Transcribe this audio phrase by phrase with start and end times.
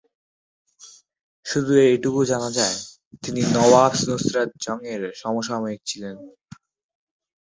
[1.45, 2.85] শুধু এটুকু জানা যায় যে,
[3.23, 6.15] তিনি নওয়াব নুসরত জং-এর সমসাময়িক ছিলেন।